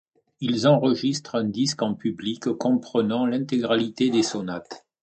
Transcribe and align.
Ils 0.39 0.67
enregistrent 0.67 1.35
un 1.35 1.43
disque 1.43 1.83
en 1.83 1.93
public, 1.93 2.49
comprenant 2.53 3.27
l’intégralité 3.27 4.09
des 4.09 4.23
sonates. 4.23 4.83